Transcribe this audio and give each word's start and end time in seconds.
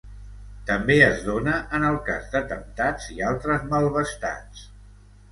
També 0.67 0.93
es 1.07 1.19
dona 1.25 1.57
en 1.79 1.85
el 1.89 1.97
cas 2.07 2.25
d'atemptats 2.35 3.11
i 3.17 3.19
altres 3.27 3.67
malvestats. 3.75 4.65